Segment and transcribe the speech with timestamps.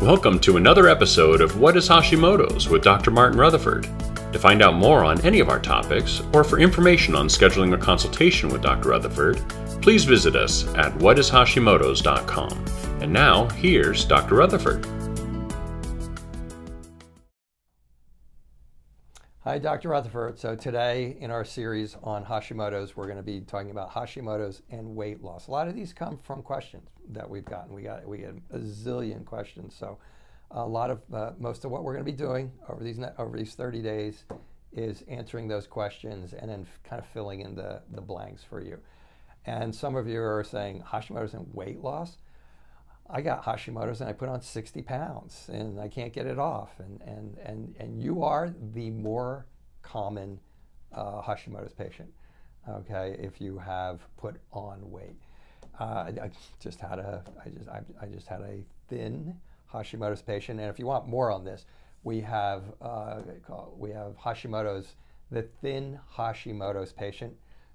[0.00, 3.10] Welcome to another episode of What is Hashimoto's with Dr.
[3.10, 3.86] Martin Rutherford.
[4.32, 7.76] To find out more on any of our topics, or for information on scheduling a
[7.76, 8.88] consultation with Dr.
[8.88, 9.46] Rutherford,
[9.82, 12.64] please visit us at whatishashimoto's.com.
[13.02, 14.36] And now, here's Dr.
[14.36, 14.86] Rutherford.
[19.50, 19.88] Hi, Dr.
[19.88, 20.38] Rutherford.
[20.38, 24.94] So today in our series on Hashimoto's, we're going to be talking about Hashimoto's and
[24.94, 25.48] weight loss.
[25.48, 27.74] A lot of these come from questions that we've gotten.
[27.74, 29.74] We got we get a zillion questions.
[29.76, 29.98] So
[30.52, 33.36] a lot of uh, most of what we're going to be doing over these over
[33.36, 34.22] these 30 days
[34.70, 38.78] is answering those questions and then kind of filling in the the blanks for you.
[39.46, 42.18] And some of you are saying Hashimoto's and weight loss.
[43.12, 46.70] I got Hashimoto's and I put on 60 pounds and I can't get it off.
[46.78, 49.46] And, and, and, and you are the more
[49.82, 50.38] common
[50.92, 52.08] uh, Hashimoto's patient,
[52.68, 55.16] okay, if you have put on weight.
[55.78, 59.34] Uh, I just had a, I just, I, I, just had a thin
[59.72, 60.60] Hashimoto's patient.
[60.60, 61.64] And if you want more on this,
[62.02, 63.20] we have, uh,
[63.76, 64.94] we have Hashimoto's,
[65.30, 67.34] the thin Hashimoto's patient.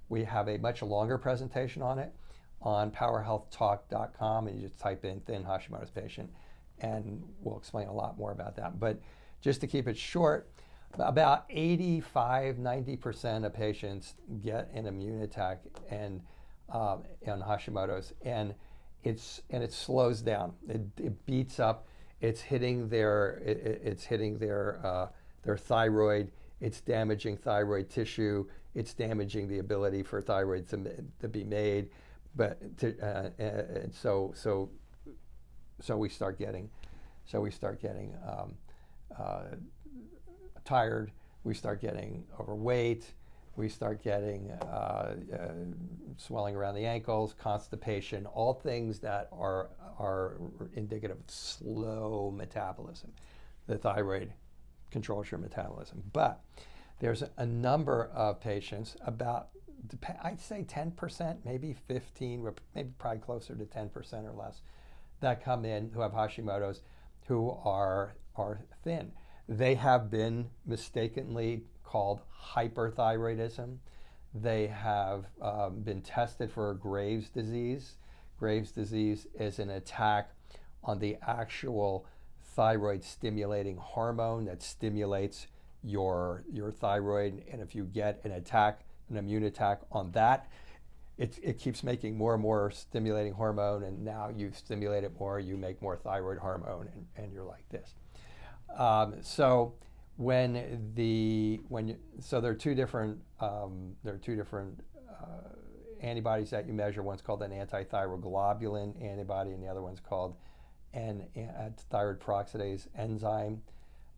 [0.09, 2.13] We have a much longer presentation on it
[2.61, 6.29] on powerhealthtalk.com and you just type in thin Hashimoto's patient
[6.79, 8.79] and we'll explain a lot more about that.
[8.79, 8.99] But
[9.41, 10.49] just to keep it short,
[10.97, 16.21] about 85, 90% of patients get an immune attack and
[16.69, 18.55] um, on Hashimoto's and
[19.03, 20.53] it's and it slows down.
[20.67, 21.87] It, it beats up.
[22.21, 25.07] It's hitting their it, it's hitting their uh,
[25.43, 26.31] their thyroid.
[26.59, 28.47] It's damaging thyroid tissue.
[28.73, 31.89] It's damaging the ability for thyroid to, to be made
[32.35, 34.69] but to, uh, and so so
[35.81, 36.69] so we start getting
[37.25, 38.53] so we start getting um,
[39.17, 39.43] uh,
[40.63, 41.11] tired.
[41.43, 43.05] We start getting overweight.
[43.55, 45.47] We start getting uh, uh,
[46.17, 50.37] swelling around the ankles constipation all things that are are
[50.73, 53.13] indicative of slow metabolism.
[53.67, 54.33] The thyroid
[54.91, 56.03] controls your metabolism.
[56.11, 56.41] But
[56.99, 59.49] there's a number of patients about
[60.23, 64.61] I'd say 10%, maybe 15, maybe probably closer to 10% or less
[65.21, 66.81] that come in who have Hashimoto's
[67.27, 69.11] who are, are thin.
[69.47, 72.21] They have been mistakenly called
[72.53, 73.77] hyperthyroidism.
[74.33, 77.97] They have um, been tested for Graves' disease.
[78.37, 80.31] Graves' disease is an attack
[80.83, 82.05] on the actual
[82.55, 85.47] thyroid stimulating hormone that stimulates
[85.83, 87.43] your, your thyroid.
[87.51, 90.49] And if you get an attack an immune attack on that.
[91.17, 95.39] It, it keeps making more and more stimulating hormone, and now you stimulate it more,
[95.39, 97.95] you make more thyroid hormone, and, and you're like this.
[98.77, 99.75] Um, so
[100.17, 105.55] when the when you, so there are two different um, there are two different uh,
[106.01, 107.01] antibodies that you measure.
[107.01, 110.35] One's called an antithyroglobulin antibody, and the other one's called
[110.93, 111.25] an,
[111.89, 113.61] thyroid peroxidase enzyme.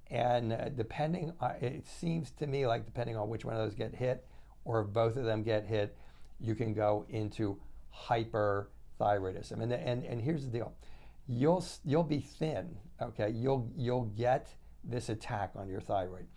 [0.10, 3.76] And uh, depending, uh, it seems to me like depending on which one of those
[3.76, 4.26] get hit,
[4.68, 5.96] or if both of them get hit,
[6.42, 7.58] you can go into
[8.08, 9.62] hyperthyroidism.
[9.62, 10.74] And, and, and here's the deal.
[11.26, 13.30] You'll, you'll be thin, okay?
[13.30, 16.28] You'll, you'll get this attack on your thyroid.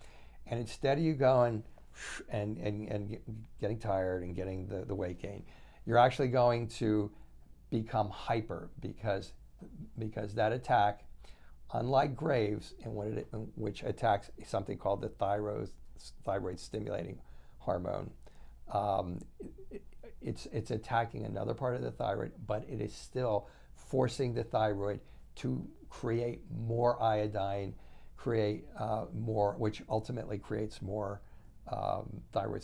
[0.47, 1.61] And instead of you going
[2.29, 3.17] and, and, and
[3.59, 5.43] getting tired and getting the, the weight gain,
[5.85, 7.11] you're actually going to
[7.69, 9.33] become hyper because,
[9.99, 11.03] because that attack,
[11.73, 12.91] unlike Graves, in
[13.55, 15.69] which attacks something called the thyroid,
[16.23, 17.19] thyroid stimulating
[17.57, 18.09] hormone,
[18.71, 19.19] um,
[20.21, 24.99] it's, it's attacking another part of the thyroid, but it is still forcing the thyroid
[25.35, 27.73] to create more iodine,
[28.17, 31.21] create uh, more, which ultimately creates more
[31.71, 32.63] um, thyroid,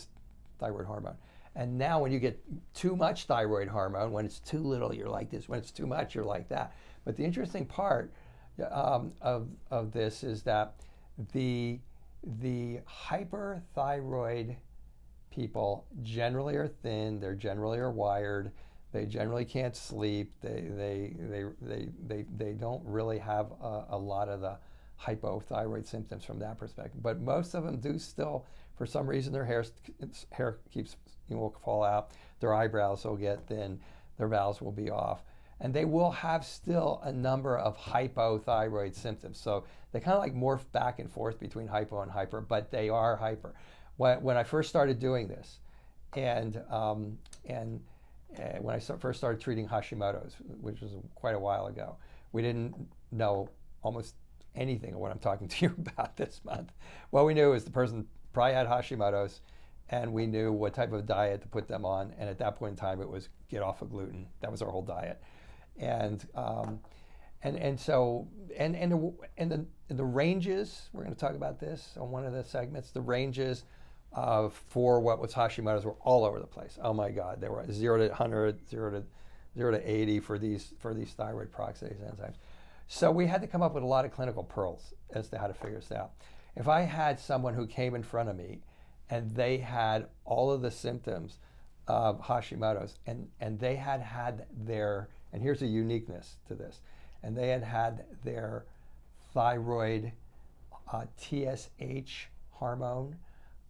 [0.59, 1.15] thyroid hormone.
[1.55, 2.39] And now, when you get
[2.75, 5.49] too much thyroid hormone, when it's too little, you're like this.
[5.49, 6.75] When it's too much, you're like that.
[7.03, 8.13] But the interesting part
[8.69, 10.75] um, of, of this is that
[11.33, 11.79] the,
[12.41, 14.55] the hyperthyroid
[15.37, 18.51] people generally are thin, they're generally are wired,
[18.91, 23.97] they generally can't sleep, they, they, they, they, they, they don't really have a, a
[23.97, 24.57] lot of the
[24.99, 27.03] hypothyroid symptoms from that perspective.
[27.03, 28.45] But most of them do still,
[28.75, 29.63] for some reason, their hair,
[30.31, 30.95] hair keeps,
[31.29, 32.09] you know, will fall out,
[32.39, 33.79] their eyebrows will get thin,
[34.17, 35.21] their valves will be off.
[35.59, 39.39] And they will have still a number of hypothyroid symptoms.
[39.39, 42.89] So they kind of like morph back and forth between hypo and hyper, but they
[42.89, 43.53] are hyper
[43.97, 45.59] when, when I first started doing this,
[46.15, 47.81] and um, and
[48.37, 51.97] uh, when I first started treating Hashimoto's, which was quite a while ago,
[52.31, 52.75] we didn't
[53.11, 53.49] know
[53.81, 54.15] almost
[54.55, 56.71] anything of what I'm talking to you about this month.
[57.09, 59.41] What we knew is the person probably had Hashimoto's,
[59.89, 62.13] and we knew what type of diet to put them on.
[62.19, 64.27] And at that point in time, it was get off of gluten.
[64.41, 65.21] That was our whole diet,
[65.77, 66.79] and um,
[67.43, 68.27] and and so
[68.57, 72.25] and and the, and the the ranges we're going to talk about this on one
[72.25, 72.91] of the segments.
[72.91, 73.63] The ranges
[74.13, 76.77] uh, for what was Hashimoto's were all over the place.
[76.81, 79.03] Oh my God, they were zero to 100, zero to
[79.57, 82.35] zero to 80 for these for these thyroid peroxidase enzymes.
[82.87, 85.47] So we had to come up with a lot of clinical pearls as to how
[85.47, 86.11] to figure this out.
[86.55, 88.61] If I had someone who came in front of me
[89.09, 91.39] and they had all of the symptoms
[91.87, 96.81] of Hashimoto's and, and they had had their, and here's a uniqueness to this,
[97.23, 98.65] and they had had their
[99.33, 100.11] thyroid
[100.91, 103.17] uh, TSH hormone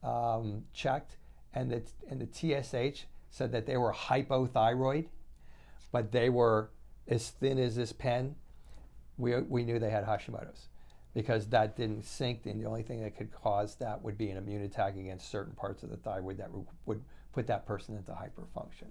[0.03, 1.17] um, checked,
[1.53, 5.07] and the, and the TSH said that they were hypothyroid,
[5.91, 6.69] but they were
[7.07, 8.35] as thin as this pen,
[9.17, 10.67] we, we knew they had Hashimoto's
[11.13, 12.45] because that didn't sync.
[12.45, 15.53] And the only thing that could cause that would be an immune attack against certain
[15.53, 16.49] parts of the thyroid that
[16.85, 17.03] would
[17.33, 18.89] put that person into hyperfunction.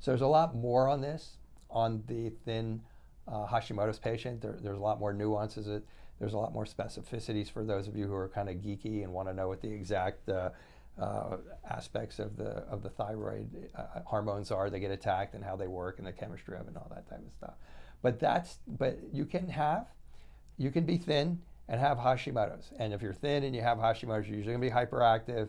[0.00, 1.38] So there's a lot more on this
[1.70, 2.80] on the thin
[3.28, 4.40] uh, Hashimoto's patient.
[4.40, 5.66] There, there's a lot more nuances.
[5.66, 5.84] It,
[6.18, 9.12] there's a lot more specificities for those of you who are kind of geeky and
[9.12, 10.50] want to know what the exact uh,
[11.00, 11.36] uh,
[11.68, 14.70] aspects of the of the thyroid uh, hormones are.
[14.70, 17.08] They get attacked and how they work and the chemistry of it and all that
[17.08, 17.54] type of stuff.
[18.02, 19.86] But that's but you can have
[20.56, 22.70] you can be thin and have Hashimoto's.
[22.78, 25.48] And if you're thin and you have Hashimoto's, you're usually going to be hyperactive.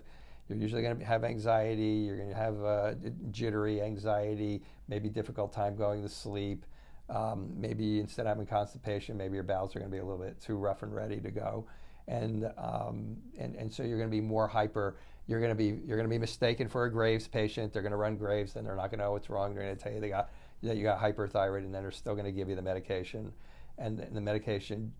[0.50, 2.06] You're usually going to have anxiety.
[2.06, 2.94] You're going to have uh,
[3.32, 6.66] jittery anxiety, maybe difficult time going to sleep.
[7.10, 10.24] Um, maybe instead of having constipation, maybe your bowels are going to be a little
[10.24, 11.66] bit too rough and ready to go,
[12.08, 14.98] and um, and and so you're going to be more hyper.
[15.26, 17.72] You're going to be you're going to be mistaken for a Graves patient.
[17.72, 19.54] They're going to run Graves, and they're not going to know what's wrong.
[19.54, 20.30] They're going to tell you they got
[20.64, 23.32] that you got hyperthyroid, and then they're still going to give you the medication,
[23.78, 24.92] and, and the medication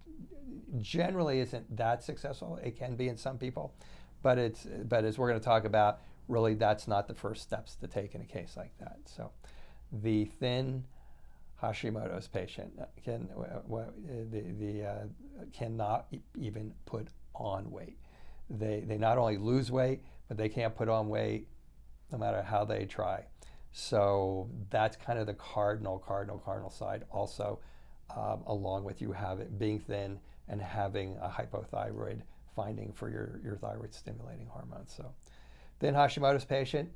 [0.80, 2.60] generally isn't that successful.
[2.64, 3.74] It can be in some people,
[4.22, 7.76] but it's but as we're going to talk about, really that's not the first steps
[7.78, 8.98] to take in a case like that.
[9.06, 9.32] So,
[9.92, 10.84] the thin
[11.62, 12.72] Hashimoto's patient
[13.04, 13.30] can
[14.32, 15.06] the the uh,
[15.54, 16.08] cannot
[16.38, 17.98] even put on weight.
[18.50, 21.48] They they not only lose weight, but they can't put on weight
[22.12, 23.26] no matter how they try.
[23.72, 27.04] So that's kind of the cardinal, cardinal, cardinal side.
[27.12, 27.60] Also,
[28.16, 32.22] um, along with you having being thin and having a hypothyroid
[32.56, 34.94] finding for your, your thyroid stimulating hormones.
[34.96, 35.14] So,
[35.80, 36.90] thin Hashimoto's patient,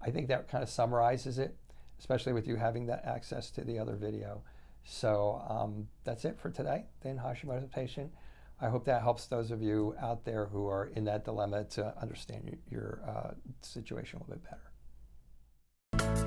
[0.00, 1.54] I think that kind of summarizes it,
[1.98, 4.42] especially with you having that access to the other video.
[4.84, 6.84] So um, that's it for today.
[7.02, 8.12] Thin Hashimoto's patient.
[8.60, 11.94] I hope that helps those of you out there who are in that dilemma to
[12.00, 13.30] understand your, your uh,
[13.62, 14.70] situation a little bit better.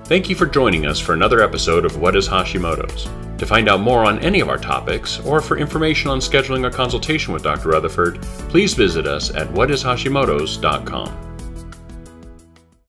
[0.06, 3.10] Thank you for joining us for another episode of What is Hashimoto's.
[3.40, 6.72] To find out more on any of our topics, or for information on scheduling a
[6.72, 7.70] consultation with Dr.
[7.70, 11.27] Rutherford, please visit us at whatishashimoto's.com.